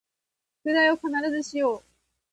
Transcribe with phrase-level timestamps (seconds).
[0.63, 1.83] 宿題を必ずしよう